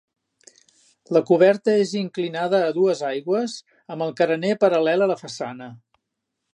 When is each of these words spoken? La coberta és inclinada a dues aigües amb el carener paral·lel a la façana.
La 1.17 1.21
coberta 1.31 1.75
és 1.81 1.91
inclinada 2.01 2.63
a 2.69 2.73
dues 2.79 3.05
aigües 3.13 3.59
amb 3.97 4.09
el 4.09 4.19
carener 4.23 4.57
paral·lel 4.65 5.07
a 5.07 5.11
la 5.15 5.23
façana. 5.25 5.71